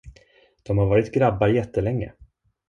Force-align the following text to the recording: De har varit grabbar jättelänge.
De 0.63 0.77
har 0.77 0.85
varit 0.85 1.11
grabbar 1.13 1.47
jättelänge. 1.47 2.13